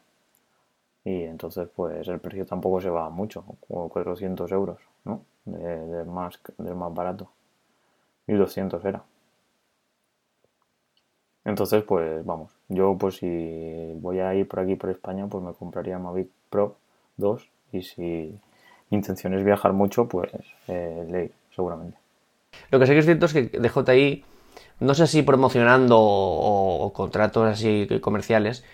Y 1.05 1.23
entonces 1.23 1.69
pues 1.75 2.09
el 2.09 2.19
precio 2.21 2.47
tampoco 2.47 2.81
se 2.81 2.91
va 2.91 3.11
mucho, 3.11 3.45
como 3.69 3.89
400 3.89 4.51
euros, 4.53 4.79
¿no? 5.05 5.23
De, 5.45 6.05
más, 6.05 6.41
del 6.59 6.75
más 6.75 6.95
barato. 6.95 7.31
1200 8.27 8.85
era. 8.85 9.03
Entonces, 11.45 11.83
pues 11.85 12.25
vamos, 12.25 12.53
yo 12.69 12.97
pues 12.99 13.17
si 13.17 13.93
voy 13.97 14.21
a 14.21 14.35
ir 14.35 14.49
por 14.49 14.61
aquí 14.61 14.77
por 14.77 14.91
España, 14.91 15.27
pues 15.27 15.45
me 15.45 15.53
compraría 15.53 15.99
Mavic 15.99 16.29
Pro 16.49 16.77
2 17.19 17.49
y 17.73 17.83
si 17.83 18.03
mi 18.91 18.97
intención 18.97 19.35
es 19.35 19.45
viajar 19.45 19.75
mucho, 19.75 20.09
pues 20.09 20.33
eh, 20.69 21.07
ley, 21.11 21.31
seguramente. 21.55 21.99
Lo 22.71 22.79
que 22.79 22.87
sé 22.87 22.93
que 22.93 23.01
es 23.01 23.05
cierto 23.05 23.27
es 23.27 23.33
que 23.35 23.43
DJI, 23.43 24.25
no 24.81 24.95
sé 24.95 25.07
si 25.07 25.23
promocionando 25.23 25.99
o, 25.99 26.93
contratos 26.95 27.47
así 27.47 27.89
comerciales, 28.01 28.65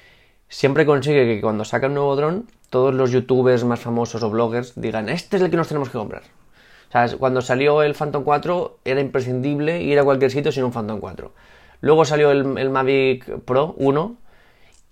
siempre 0.50 0.84
consigue 0.84 1.24
que 1.24 1.40
cuando 1.40 1.64
saca 1.64 1.86
un 1.86 1.94
nuevo 1.94 2.14
dron, 2.16 2.46
todos 2.68 2.92
los 2.92 3.10
youtubers 3.10 3.64
más 3.64 3.80
famosos 3.80 4.22
o 4.22 4.30
bloggers 4.30 4.74
digan, 4.76 5.08
este 5.08 5.36
es 5.36 5.42
el 5.42 5.50
que 5.50 5.56
nos 5.56 5.68
tenemos 5.68 5.88
que 5.88 5.96
comprar. 5.96 6.22
O 6.88 6.92
sea, 6.92 7.08
cuando 7.16 7.40
salió 7.40 7.82
el 7.82 7.94
Phantom 7.94 8.24
4 8.24 8.78
era 8.84 9.00
imprescindible 9.00 9.80
ir 9.80 9.98
a 9.98 10.04
cualquier 10.04 10.30
sitio 10.30 10.52
sin 10.52 10.64
un 10.64 10.72
Phantom 10.72 10.98
4. 10.98 11.32
Luego 11.82 12.04
salió 12.04 12.32
el, 12.32 12.70
Mavic 12.70 13.40
Pro 13.44 13.74
1 13.78 14.16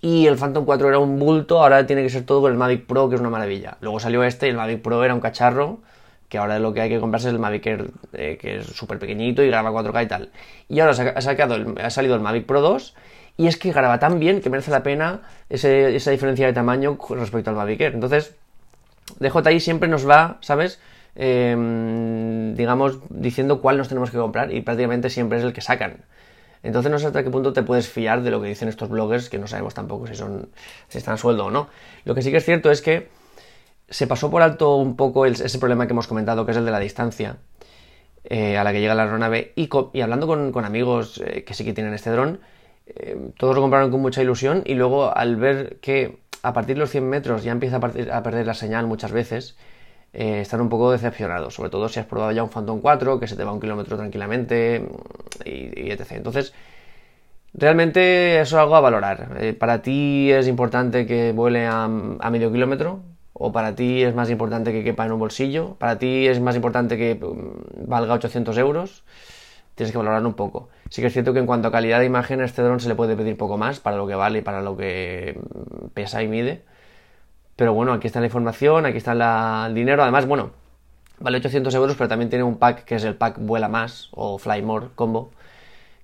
y 0.01 0.27
el 0.27 0.37
Phantom 0.37 0.65
4 0.65 0.89
era 0.89 0.99
un 1.01 1.19
bulto, 1.19 1.61
ahora 1.61 1.87
tiene 1.87 2.03
que 2.03 2.09
ser 2.09 2.25
todo 2.25 2.41
con 2.41 2.53
el 2.53 2.57
Mavic 2.57 2.87
Pro, 2.87 3.09
que 3.09 3.17
es 3.17 3.21
una 3.21 3.31
maravilla. 3.31 3.77
Luego 3.81 3.99
salió 3.99 4.23
este 4.23 4.47
y 4.47 4.51
el 4.51 4.57
Mavic 4.57 4.81
Pro 4.81 5.05
era 5.05 5.13
un 5.13 5.21
cacharro, 5.21 5.81
que 6.29 6.39
ahora 6.39 6.61
lo 6.61 6.73
que 6.73 6.83
hay 6.83 6.89
que 6.89 7.01
comprarse 7.01 7.29
es 7.29 7.35
el 7.35 7.41
Mavic 7.41 7.67
Air, 7.67 7.91
eh, 8.13 8.39
que 8.41 8.59
es 8.59 8.67
súper 8.67 9.01
pequeñito 9.01 9.43
y 9.43 9.49
graba 9.49 9.73
4K 9.73 10.05
y 10.05 10.07
tal. 10.07 10.31
Y 10.69 10.79
ahora 10.79 10.95
ha, 11.17 11.19
ha 11.19 11.91
salido 11.91 12.15
el 12.15 12.21
Mavic 12.21 12.47
Pro 12.47 12.61
2 12.61 12.95
y 13.39 13.47
es 13.47 13.57
que 13.57 13.73
graba 13.73 13.99
tan 13.99 14.19
bien 14.19 14.43
que 14.43 14.51
merece 14.51 14.71
la 14.71 14.83
pena 14.83 15.23
esa 15.49 16.11
diferencia 16.11 16.47
de 16.47 16.53
tamaño 16.53 16.99
respecto 17.11 17.49
al 17.49 17.57
Mavic 17.57 17.81
Air. 17.81 17.95
Entonces, 17.95 18.35
DJI 19.21 19.61
siempre 19.61 19.89
nos 19.89 20.07
va, 20.07 20.39
¿sabes? 20.41 20.81
Em, 21.15 22.55
digamos, 22.57 22.99
diciendo 23.09 23.63
cuál 23.63 23.79
nos 23.79 23.89
tenemos 23.89 24.11
que 24.11 24.19
comprar 24.19 24.53
y 24.53 24.61
prácticamente 24.61 25.09
siempre 25.09 25.39
es 25.39 25.45
el 25.45 25.53
que 25.53 25.61
sacan. 25.61 26.05
Entonces 26.65 26.91
no 26.91 26.99
sé 26.99 27.07
hasta 27.07 27.23
qué 27.23 27.31
punto 27.31 27.53
te 27.53 27.63
puedes 27.63 27.89
fiar 27.89 28.23
de 28.23 28.33
lo 28.33 28.43
que 28.43 28.49
dicen 28.49 28.69
estos 28.69 28.89
bloggers, 28.89 29.29
que 29.29 29.39
no 29.39 29.47
sabemos 29.47 29.73
tampoco 29.73 30.09
si 30.09 30.17
son 30.17 30.49
si 30.89 30.99
están 30.99 31.15
a 31.15 31.17
sueldo 31.17 31.47
o 31.47 31.51
no. 31.53 31.69
Lo 32.05 32.17
que 32.17 32.23
sí 32.23 32.33
que 32.33 32.39
es 32.39 32.45
cierto 32.45 32.73
es 32.73 32.83
que 32.83 33.09
se 33.89 34.09
pasó 34.09 34.31
por 34.33 34.43
alto 34.43 34.77
un 34.77 34.97
poco 34.97 35.27
ese 35.27 35.59
problema 35.61 35.87
que 35.87 35.93
hemos 35.93 36.09
comentado, 36.09 36.45
que 36.45 36.51
es 36.51 36.59
el 36.59 36.65
de 36.65 36.73
la 36.73 36.81
distancia 36.81 37.37
eh, 38.25 38.59
a 38.59 38.65
la 38.65 38.73
que 38.73 38.81
llega 38.81 38.95
la 38.97 39.05
aeronave. 39.05 39.53
Y, 39.55 39.71
y 39.93 40.01
hablando 40.01 40.27
con, 40.27 40.65
amigos 40.65 41.23
eh, 41.25 41.45
que 41.45 41.55
sí 41.55 41.65
que 41.65 41.73
tienen 41.73 41.95
este 41.95 42.11
dron, 42.11 42.41
eh, 42.97 43.31
todos 43.37 43.55
lo 43.55 43.63
compraron 43.63 43.91
con 43.91 44.01
mucha 44.01 44.23
ilusión 44.23 44.63
y 44.65 44.75
luego 44.75 45.17
al 45.17 45.37
ver 45.37 45.79
que 45.81 46.19
a 46.43 46.53
partir 46.53 46.77
de 46.77 46.81
los 46.81 46.91
100 46.91 47.09
metros 47.09 47.45
ya 47.45 47.53
empieza 47.53 47.77
a 47.77 48.23
perder 48.23 48.47
la 48.47 48.55
señal 48.55 48.87
muchas 48.87 49.13
veces, 49.13 49.57
eh, 50.13 50.41
están 50.41 50.61
un 50.61 50.69
poco 50.69 50.91
decepcionados, 50.91 51.55
sobre 51.55 51.71
todo 51.71 51.89
si 51.89 52.01
has 52.01 52.07
probado 52.07 52.33
ya 52.33 52.43
un 52.43 52.49
Phantom 52.51 52.81
4 52.81 53.21
que 53.21 53.27
se 53.27 53.37
te 53.37 53.45
va 53.45 53.53
un 53.53 53.61
kilómetro 53.61 53.97
tranquilamente 53.97 54.89
y, 55.45 55.91
etc. 55.91 56.13
Entonces, 56.13 56.55
realmente 57.55 58.41
eso 58.41 58.57
es 58.57 58.61
algo 58.63 58.77
a 58.77 58.81
valorar. 58.81 59.37
Eh, 59.41 59.53
¿Para 59.53 59.83
ti 59.83 60.31
es 60.33 60.49
importante 60.49 61.07
que 61.07 61.33
vuele 61.33 61.67
a, 61.67 61.89
medio 61.89 62.51
kilómetro? 62.53 63.03
¿O 63.33 63.53
para 63.53 63.75
ti 63.75 64.03
es 64.03 64.15
más 64.15 64.31
importante 64.31 64.73
que 64.73 64.83
quepa 64.83 65.07
en 65.07 65.13
un 65.13 65.21
bolsillo? 65.21 65.77
¿Para 65.77 65.99
ti 65.99 66.27
es 66.27 66.41
más 66.41 66.57
importante 66.57 66.97
que 66.97 67.15
mm, 67.15 67.89
valga 67.89 68.15
800 68.15 68.57
euros? 68.59 69.05
Tienes 69.75 69.93
que 69.93 69.99
valorarlo 69.99 70.29
un 70.29 70.35
poco. 70.35 70.71
Sí 70.91 71.01
que 71.03 71.09
es 71.09 71.13
cierto 71.13 71.33
que 71.33 71.39
en 71.39 71.47
cuanto 71.47 71.69
a 71.69 71.73
calidad 71.73 72.01
de 72.01 72.07
imagen, 72.07 72.41
a 72.41 72.45
este 72.45 72.63
dron 72.63 72.81
se 72.81 72.89
le 72.89 72.95
puede 72.95 73.17
pedir 73.17 73.37
poco 73.37 73.59
más 73.59 73.81
para 73.81 73.97
lo 73.97 74.07
que 74.07 74.15
vale 74.15 74.39
y 74.39 74.43
para 74.43 74.63
lo 74.63 74.77
que 74.77 75.39
pesa 75.95 76.23
y 76.23 76.29
mide 76.29 76.65
pero 77.59 77.75
bueno, 77.75 77.93
aquí 77.93 78.07
está 78.07 78.21
la 78.21 78.27
información, 78.27 78.87
aquí 78.87 78.99
está 78.99 79.67
el 79.67 79.75
dinero. 79.75 80.05
Además, 80.05 80.27
bueno, 80.27 80.53
vale 81.19 81.39
800 81.39 81.75
euros, 81.75 81.97
pero 81.97 82.07
también 82.07 82.31
tiene 82.31 82.45
un 82.45 82.57
pack 82.57 82.85
que 82.85 82.95
es 82.95 83.03
el 83.03 83.17
pack 83.17 83.39
Vuela 83.41 83.69
Más 83.69 84.11
o 84.13 84.39
Fly 84.39 84.63
More 84.63 84.91
Combo, 84.95 85.33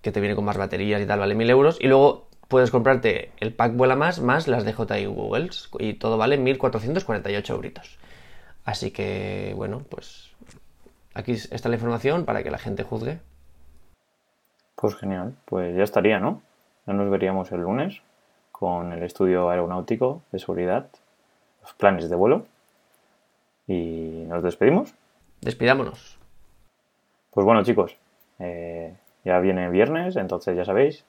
que 0.02 0.10
te 0.10 0.18
viene 0.18 0.34
con 0.34 0.44
más 0.44 0.56
baterías 0.56 1.00
y 1.00 1.06
tal, 1.06 1.20
vale 1.20 1.36
1000 1.36 1.50
euros. 1.50 1.78
Y 1.80 1.86
luego 1.86 2.26
puedes 2.48 2.72
comprarte 2.72 3.30
el 3.38 3.54
pack 3.54 3.76
Vuela 3.76 3.94
Más 3.94 4.20
más 4.20 4.48
las 4.48 4.64
DJI 4.64 5.06
Googles 5.06 5.70
y 5.78 5.94
todo 5.94 6.18
vale 6.18 6.38
1448 6.38 7.54
euritos. 7.54 7.98
Así 8.64 8.90
que, 8.90 9.52
bueno, 9.54 9.84
pues 9.88 10.32
aquí 11.14 11.34
está 11.34 11.68
la 11.68 11.76
información 11.76 12.24
para 12.24 12.42
que 12.42 12.50
la 12.50 12.58
gente 12.58 12.82
juzgue. 12.82 13.20
Pues 14.84 14.96
genial, 14.96 15.34
pues 15.46 15.74
ya 15.74 15.82
estaría, 15.82 16.20
¿no? 16.20 16.42
Ya 16.86 16.92
nos 16.92 17.08
veríamos 17.08 17.50
el 17.52 17.62
lunes 17.62 18.02
con 18.52 18.92
el 18.92 19.02
estudio 19.02 19.48
aeronáutico 19.48 20.20
de 20.30 20.38
seguridad 20.38 20.88
planes 21.78 22.10
de 22.10 22.16
vuelo. 22.16 22.44
Y 23.66 24.26
nos 24.28 24.42
despedimos. 24.42 24.92
Despidámonos. 25.40 26.18
Pues 27.30 27.46
bueno, 27.46 27.64
chicos, 27.64 27.96
eh, 28.38 28.94
ya 29.24 29.38
viene 29.38 29.70
viernes, 29.70 30.16
entonces 30.16 30.54
ya 30.54 30.66
sabéis, 30.66 31.06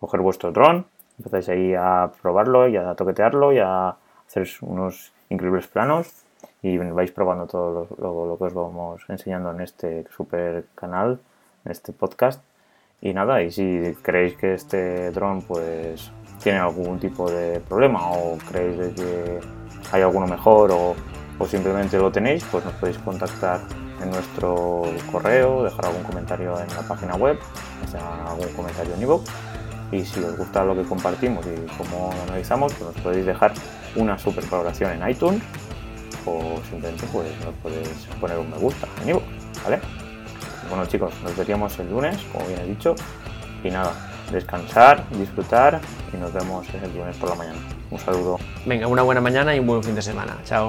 coger 0.00 0.20
vuestro 0.20 0.50
dron, 0.50 0.84
empezáis 1.16 1.48
ahí 1.50 1.72
a 1.72 2.10
probarlo 2.20 2.66
y 2.66 2.76
a 2.76 2.96
toquetearlo 2.96 3.52
y 3.52 3.60
a 3.60 3.94
hacer 4.26 4.48
unos 4.62 5.12
increíbles 5.28 5.68
planos 5.68 6.24
y 6.62 6.78
vais 6.78 7.12
probando 7.12 7.46
todo 7.46 7.86
lo, 7.96 8.26
lo, 8.26 8.38
que 8.38 8.44
os 8.44 8.54
vamos 8.54 9.04
enseñando 9.08 9.52
en 9.52 9.60
este 9.60 10.04
super 10.10 10.64
canal, 10.74 11.20
en 11.64 11.70
este 11.70 11.92
podcast. 11.92 12.42
Y 13.04 13.12
nada, 13.12 13.42
y 13.42 13.52
si 13.52 13.94
creéis 14.00 14.34
que 14.34 14.54
este 14.54 15.10
dron 15.10 15.42
pues 15.42 16.10
tiene 16.42 16.58
algún 16.58 16.98
tipo 16.98 17.30
de 17.30 17.60
problema 17.60 18.10
o 18.10 18.38
creéis 18.48 18.94
que 18.94 19.40
hay 19.92 20.00
alguno 20.00 20.26
mejor 20.26 20.72
o, 20.72 20.96
simplemente 21.46 21.98
lo 21.98 22.10
tenéis, 22.10 22.42
pues 22.50 22.64
nos 22.64 22.72
podéis 22.74 22.96
contactar 22.96 23.60
en 24.02 24.10
nuestro 24.10 24.84
correo, 25.12 25.64
dejar 25.64 25.84
algún 25.84 26.02
comentario 26.04 26.58
en 26.58 26.66
la 26.74 26.88
página 26.88 27.14
web, 27.16 27.38
algún 28.26 28.48
comentario 28.56 28.94
en 28.94 29.02
iVoox. 29.02 29.24
Y 29.92 30.02
si 30.02 30.20
os 30.20 30.38
gusta 30.38 30.64
lo 30.64 30.74
que 30.74 30.84
compartimos 30.84 31.44
y 31.44 31.66
cómo 31.76 32.10
lo 32.16 32.22
analizamos, 32.22 32.72
pues 32.72 32.94
nos 32.94 33.04
podéis 33.04 33.26
dejar 33.26 33.52
una 33.96 34.18
super 34.18 34.46
valoración 34.46 34.92
en 34.92 35.10
iTunes 35.10 35.42
o 36.24 36.58
simplemente 36.70 37.04
pues 37.12 37.28
nos 37.44 37.54
podéis 37.56 38.08
poner 38.18 38.38
un 38.38 38.50
me 38.50 38.56
gusta 38.56 38.88
en 39.02 39.10
iVoox, 39.10 39.24
¿vale? 39.62 40.03
Bueno 40.68 40.86
chicos, 40.86 41.12
nos 41.22 41.36
veríamos 41.36 41.78
el 41.78 41.90
lunes, 41.90 42.18
como 42.32 42.46
bien 42.46 42.60
he 42.60 42.66
dicho, 42.66 42.94
y 43.62 43.70
nada, 43.70 43.92
descansar, 44.32 45.04
disfrutar 45.10 45.80
y 46.12 46.16
nos 46.16 46.32
vemos 46.32 46.66
el 46.74 46.96
lunes 46.96 47.16
por 47.16 47.30
la 47.30 47.34
mañana. 47.36 47.58
Un 47.90 47.98
saludo. 47.98 48.38
Venga, 48.66 48.86
una 48.86 49.02
buena 49.02 49.20
mañana 49.20 49.54
y 49.54 49.60
un 49.60 49.66
buen 49.66 49.82
fin 49.82 49.94
de 49.94 50.02
semana. 50.02 50.36
Chao. 50.44 50.68